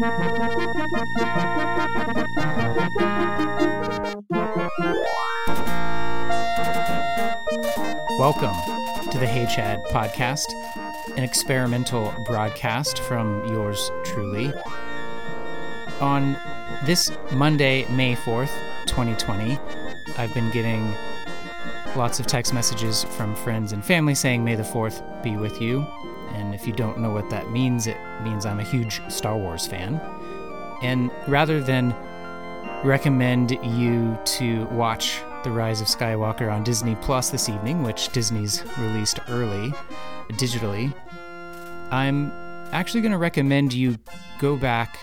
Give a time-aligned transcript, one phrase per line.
[0.00, 0.16] Welcome
[9.10, 10.46] to the Hey Chad podcast,
[11.18, 14.54] an experimental broadcast from yours truly.
[16.00, 16.34] On
[16.86, 19.58] this Monday, May 4th, 2020,
[20.16, 20.94] I've been getting
[21.96, 25.86] lots of text messages from friends and family saying, May the 4th be with you.
[26.34, 29.66] And if you don't know what that means, it means I'm a huge Star Wars
[29.66, 30.00] fan.
[30.82, 31.94] And rather than
[32.84, 38.62] recommend you to watch The Rise of Skywalker on Disney Plus this evening, which Disney's
[38.78, 39.72] released early,
[40.30, 40.94] digitally,
[41.90, 42.30] I'm
[42.72, 43.98] actually going to recommend you
[44.38, 44.98] go back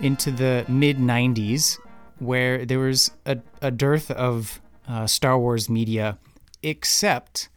[0.00, 1.78] into the mid 90s
[2.18, 6.18] where there was a, a dearth of uh, Star Wars media
[6.62, 7.48] except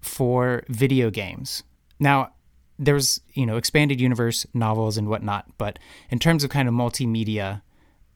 [0.00, 1.62] for video games.
[2.00, 2.32] Now,
[2.78, 5.78] there's, you know, expanded universe novels and whatnot, but
[6.10, 7.62] in terms of kind of multimedia,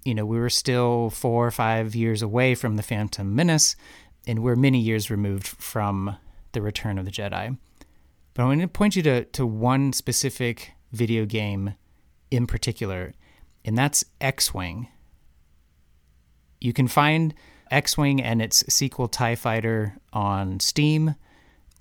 [0.05, 3.77] you know, we were still four or five years away from the Phantom Menace,
[4.27, 6.17] and we're many years removed from
[6.53, 7.57] the Return of the Jedi.
[8.35, 11.75] But I'm going to point you to, to one specific video game
[12.31, 13.15] in particular,
[13.65, 14.89] and that's X Wing.
[16.61, 17.35] You can find
[17.71, 21.15] X Wing and its sequel TIE Fighter on Steam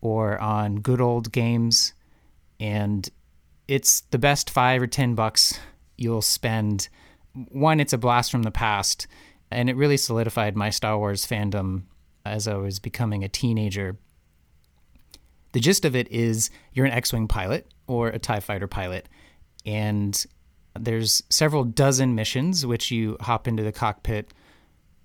[0.01, 1.93] or on good old games.
[2.59, 3.09] And
[3.67, 5.59] it's the best five or 10 bucks
[5.97, 6.89] you'll spend.
[7.33, 9.07] One, it's a blast from the past,
[9.51, 11.83] and it really solidified my Star Wars fandom
[12.25, 13.97] as I was becoming a teenager.
[15.51, 19.09] The gist of it is you're an X Wing pilot or a TIE fighter pilot,
[19.65, 20.25] and
[20.79, 24.31] there's several dozen missions which you hop into the cockpit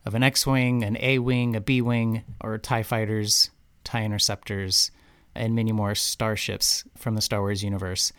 [0.04, 3.50] of an X Wing, an A Wing, a B Wing, or TIE fighters,
[3.84, 4.90] TIE interceptors,
[5.34, 8.12] and many more starships from the Star Wars universe.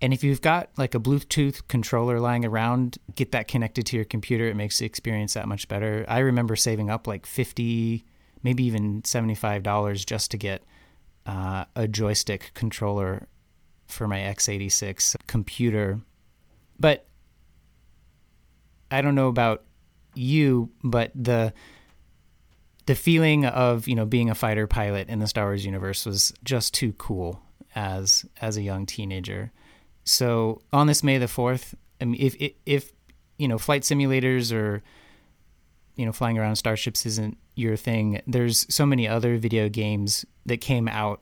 [0.00, 4.04] And if you've got like a Bluetooth controller lying around, get that connected to your
[4.04, 4.48] computer.
[4.48, 6.04] It makes the experience that much better.
[6.08, 8.04] I remember saving up like 50,
[8.42, 10.62] maybe even $75 just to get
[11.26, 13.28] uh, a joystick controller
[13.86, 16.00] for my x86 computer.
[16.78, 17.06] But
[18.90, 19.64] I don't know about
[20.14, 21.52] you, but the
[22.86, 26.32] the feeling of you know being a fighter pilot in the Star Wars universe was
[26.44, 27.40] just too cool
[27.74, 29.52] as as a young teenager.
[30.04, 32.92] So on this May the fourth, I mean, if, if if
[33.38, 34.82] you know flight simulators or
[35.96, 40.60] you know flying around starships isn't your thing, there's so many other video games that
[40.60, 41.20] came out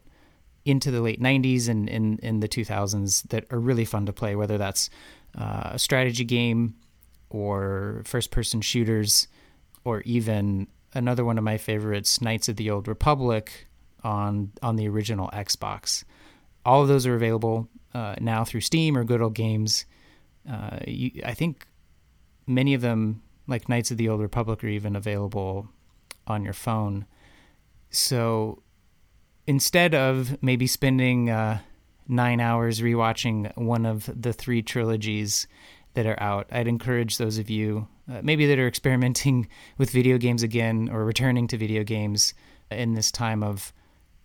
[0.65, 4.37] into the late 90s and in, in the 2000s that are really fun to play,
[4.37, 4.91] whether that's
[5.37, 6.75] uh, a strategy game
[7.33, 9.27] or first person shooters
[9.85, 13.67] or even another one of my favorites, Knights of the Old Republic,
[14.05, 16.05] on on the original Xbox.
[16.65, 19.87] All of those are available uh, now through Steam or Good Old Games.
[20.49, 21.67] Uh, you, I think
[22.47, 25.69] many of them, like Knights of the Old Republic, are even available
[26.27, 27.07] on your phone.
[27.91, 28.63] So
[29.47, 31.61] instead of maybe spending uh,
[32.09, 35.47] nine hours rewatching one of the three trilogies
[35.95, 39.49] that are out, I'd encourage those of you uh, maybe that are experimenting
[39.79, 42.35] with video games again or returning to video games
[42.71, 43.73] in this time of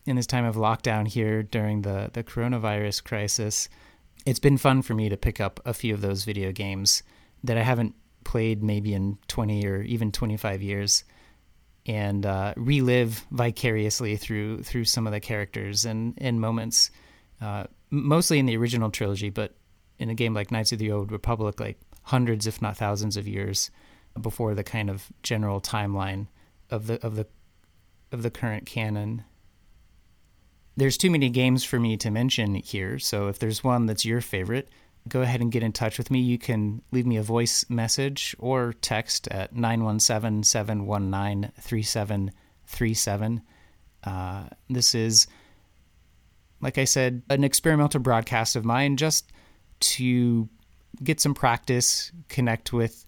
[0.05, 3.69] in this time of lockdown here during the the coronavirus crisis.
[4.25, 7.03] It's been fun for me to pick up a few of those video games
[7.43, 11.05] that I haven't played maybe in 20 or even 25 years
[11.85, 16.91] and uh, relive vicariously through through some of the characters and, and moments,
[17.41, 19.55] uh, mostly in the original trilogy, but
[19.99, 23.27] in a game like Knights of the Old Republic, like hundreds, if not thousands, of
[23.27, 23.71] years
[24.19, 26.27] before the kind of general timeline
[26.69, 27.27] of the of the
[28.11, 29.23] of the current canon.
[30.75, 34.21] There's too many games for me to mention here, so if there's one that's your
[34.21, 34.69] favorite,
[35.07, 36.19] go ahead and get in touch with me.
[36.19, 43.41] You can leave me a voice message or text at 917 719 3737.
[44.03, 45.27] Uh, this is,
[46.61, 49.31] like I said, an experimental broadcast of mine just
[49.79, 50.49] to
[51.03, 53.05] get some practice, connect with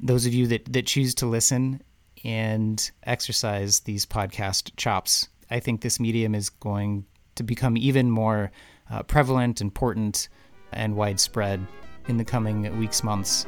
[0.00, 1.82] those of you that, that choose to listen
[2.24, 5.28] and exercise these podcast chops.
[5.50, 7.06] I think this medium is going
[7.36, 8.50] to become even more
[8.90, 10.28] uh, prevalent, important,
[10.72, 11.66] and widespread
[12.08, 13.46] in the coming weeks, months,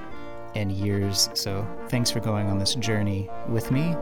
[0.55, 1.31] and years.
[1.35, 3.95] So thanks for going on this journey with me,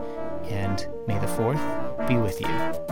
[0.45, 2.89] and may the 4th be with you.